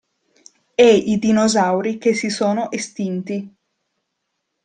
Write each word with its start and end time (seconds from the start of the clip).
E 0.75 0.95
i 0.97 1.19
dinosauri 1.19 1.99
che 1.99 2.15
si 2.15 2.31
sono 2.31 2.71
estinti. 2.71 3.55